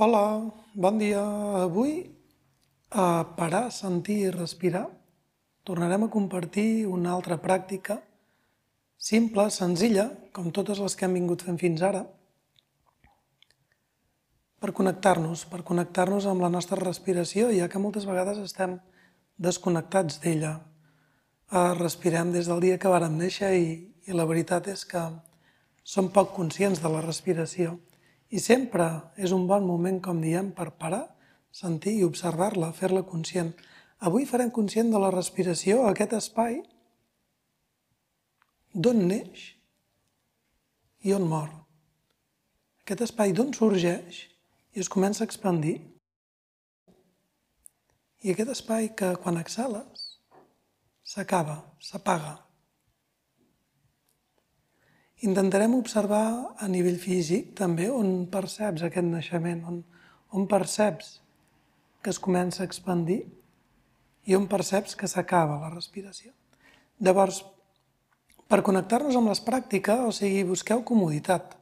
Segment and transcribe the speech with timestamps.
[0.00, 1.18] Hola, bon dia.
[1.58, 2.06] Avui,
[2.94, 4.84] a parar, sentir i respirar,
[5.66, 7.96] tornarem a compartir una altra pràctica
[8.94, 12.04] simple, senzilla, com totes les que hem vingut fent fins ara,
[14.62, 18.78] per connectar-nos, per connectar-nos amb la nostra respiració, ja que moltes vegades estem
[19.34, 20.60] desconnectats d'ella.
[21.50, 23.68] Eh, respirem des del dia que vàrem néixer i,
[24.06, 25.08] i la veritat és que
[25.82, 27.80] som poc conscients de la respiració.
[28.28, 28.86] I sempre
[29.16, 31.04] és un bon moment, com diem, per parar,
[31.54, 33.54] sentir i observar-la, fer-la conscient.
[34.04, 36.60] Avui farem conscient de la respiració, aquest espai
[38.74, 39.46] d'on neix
[41.08, 41.48] i on mor.
[42.84, 44.26] Aquest espai d'on sorgeix
[44.76, 45.78] i es comença a expandir.
[48.24, 50.04] I aquest espai que quan exhales
[51.08, 52.47] s'acaba, s'apaga.
[55.26, 59.80] Intentarem observar a nivell físic també on perceps aquest naixement, on,
[60.30, 61.16] on perceps
[62.02, 63.24] que es comença a expandir
[64.30, 66.30] i on perceps que s'acaba la respiració.
[67.02, 67.42] Llavors,
[68.46, 71.58] per connectar-nos amb les pràctiques, o sigui, busqueu comoditat.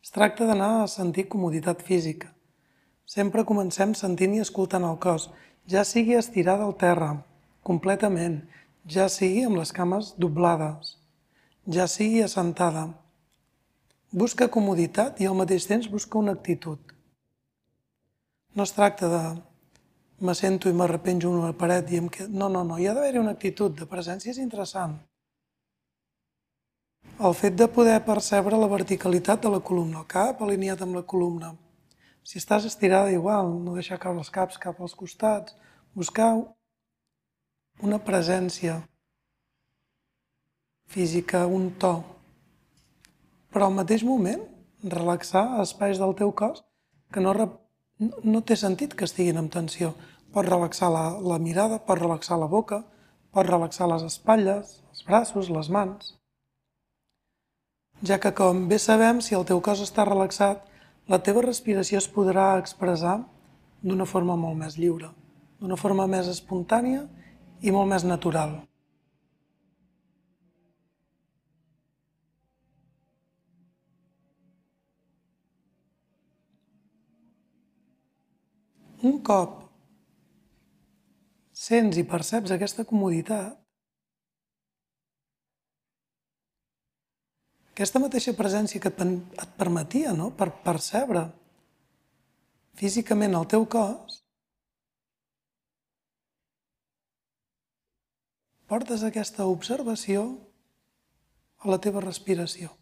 [0.00, 2.32] Es tracta d'anar a sentir comoditat física.
[3.04, 5.28] Sempre comencem sentint i escoltant el cos,
[5.68, 7.12] ja sigui estirada al terra,
[7.60, 8.40] completament,
[8.88, 10.95] ja sigui amb les cames doblades,
[11.66, 12.86] ja sigui assentada.
[14.12, 16.78] Busca comoditat i al mateix temps busca una actitud.
[18.54, 19.22] No es tracta de
[20.20, 22.30] me sento i m'arrepenjo una paret i em quedo...
[22.32, 24.96] No, no, no, hi ha d'haver-hi una actitud de presència, és interessant.
[27.16, 31.04] El fet de poder percebre la verticalitat de la columna, el cap alineat amb la
[31.04, 31.52] columna.
[32.24, 35.56] Si estàs estirada, igual, no deixar caure els caps cap als costats,
[35.94, 36.32] buscar
[37.84, 38.80] una presència
[40.86, 41.94] física, un to.
[43.52, 44.42] Però al mateix moment,
[44.82, 46.62] relaxar espais del teu cos
[47.12, 47.32] que no,
[48.02, 49.94] no té sentit que estiguin en tensió.
[50.32, 52.82] Pots relaxar la, la mirada, pots relaxar la boca,
[53.32, 56.14] pots relaxar les espatlles, els braços, les mans.
[58.04, 60.60] Ja que, com bé sabem, si el teu cos està relaxat,
[61.08, 63.20] la teva respiració es podrà expressar
[63.82, 65.12] d'una forma molt més lliure,
[65.60, 67.06] d'una forma més espontània
[67.62, 68.58] i molt més natural.
[79.04, 79.62] Un cop
[81.56, 83.56] sents i perceps aquesta comoditat,
[87.72, 90.30] aquesta mateixa presència que et permetia no?
[90.36, 91.26] per percebre
[92.76, 94.22] físicament el teu cos,
[98.68, 100.26] portes aquesta observació
[101.64, 102.72] a la teva respiració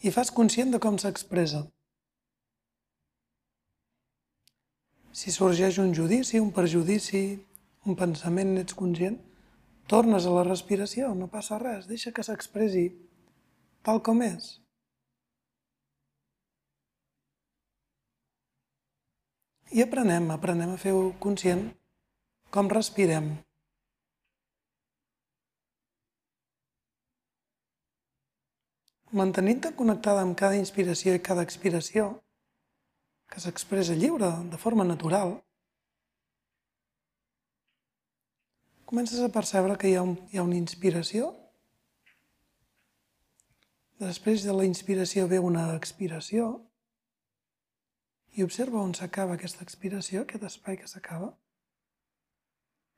[0.00, 1.66] i fas conscient de com s'expressa.
[5.12, 7.22] Si sorgeix un judici, un perjudici,
[7.86, 9.18] un pensament, n'ets conscient,
[9.90, 12.86] tornes a la respiració, no passa res, deixa que s'expressi
[13.82, 14.56] tal com és.
[19.70, 21.68] I aprenem, aprenem a fer conscient
[22.54, 23.30] com respirem.
[29.10, 32.12] Mantenint-te connectada amb cada inspiració i cada expiració,
[33.30, 35.36] que s'expressa lliure, de forma natural,
[38.90, 41.30] comences a percebre que hi ha, un, hi ha una inspiració,
[44.02, 46.50] després de la inspiració ve una expiració,
[48.34, 51.30] i observa on s'acaba aquesta expiració, aquest espai que s'acaba,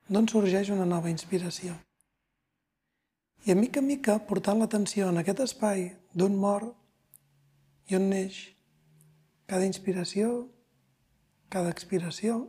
[0.09, 1.75] d'on sorgeix una nova inspiració.
[3.45, 6.69] I a mica en mica, portant l'atenció en aquest espai d'on mor
[7.91, 8.52] i on neix,
[9.47, 10.33] cada inspiració,
[11.53, 12.41] cada expiració.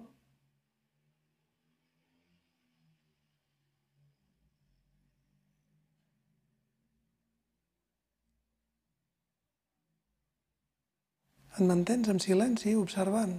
[11.54, 13.36] Et mantens en silenci observant.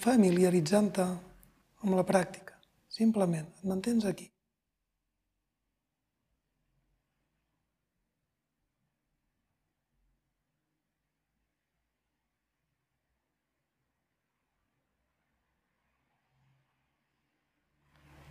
[0.00, 2.56] Familiaritzant-te amb la pràctica.
[2.88, 4.30] Simplement, et mantens aquí.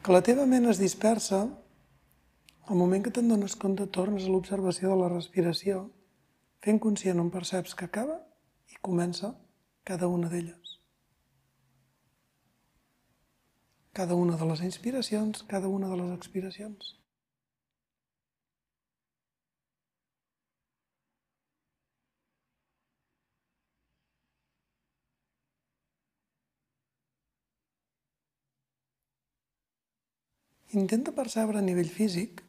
[0.10, 1.38] Que la teva ment es dispersa,
[2.66, 5.84] al moment que te'n dones compte tornes a l'observació de la respiració,
[6.66, 8.16] fent conscient on perceps que acaba
[8.74, 9.30] i comença
[9.86, 10.74] cada una d'elles.
[13.94, 16.96] Cada una de les inspiracions, cada una de les expiracions.
[30.71, 32.44] Intenta percebre a nivell físic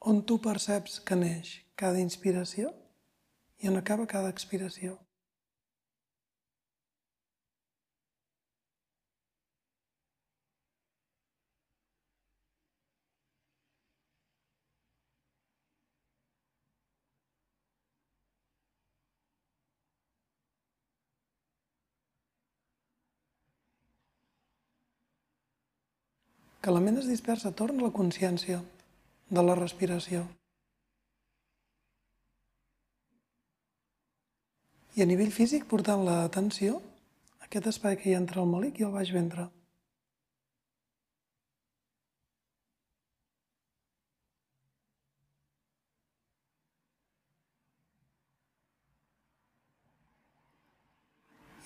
[0.00, 2.70] on tu perceps que neix cada inspiració
[3.60, 4.96] i on acaba cada expiració.
[26.64, 28.62] Que la ment es dispersa, torna a la consciència
[29.28, 30.22] de la respiració.
[34.96, 36.78] I a nivell físic portant l'atenció
[37.44, 39.48] aquest espai que hi ha entre el malic i el baix ventre.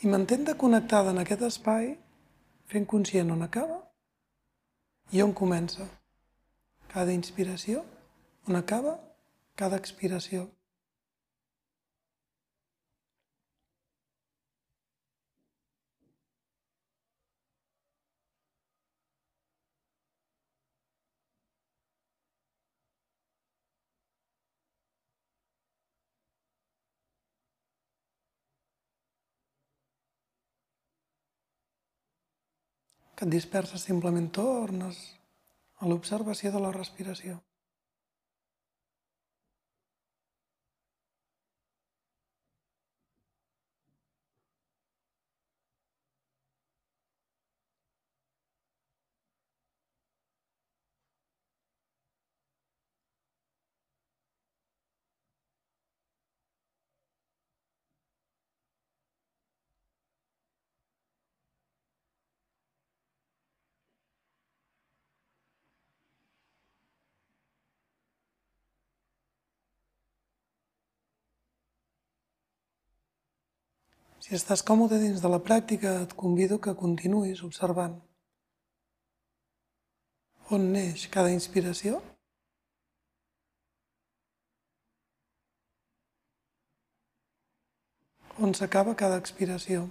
[0.02, 1.92] I mantén-te connectada en aquest espai,
[2.66, 3.84] fent conscient on acaba
[5.12, 5.86] i on comença?
[6.92, 7.84] Cada inspiració?
[8.48, 8.98] On acaba?
[9.56, 10.46] Cada expiració.
[33.18, 34.98] Que et disperses simplement tornes
[35.82, 37.40] a l'observació de la respiració.
[74.28, 77.94] Si estàs còmode dins de la pràctica, et convido que continuïs observant
[80.56, 82.02] on neix cada inspiració
[88.44, 89.88] on s'acaba cada expiració.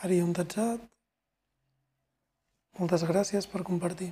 [0.00, 0.84] Hari Tatzat,
[2.80, 4.06] moltes gràcies per compartir.